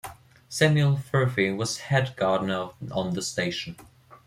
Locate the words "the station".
3.13-3.75